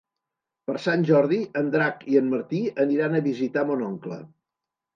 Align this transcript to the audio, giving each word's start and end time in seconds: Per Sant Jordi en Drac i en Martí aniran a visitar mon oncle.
Per 0.71 0.77
Sant 0.85 1.03
Jordi 1.09 1.37
en 1.61 1.69
Drac 1.75 2.01
i 2.15 2.19
en 2.23 2.33
Martí 2.33 2.63
aniran 2.87 3.21
a 3.21 3.25
visitar 3.31 3.69
mon 3.71 3.87
oncle. 3.93 4.21